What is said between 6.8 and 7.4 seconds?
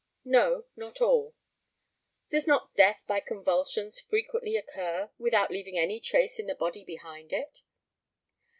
behind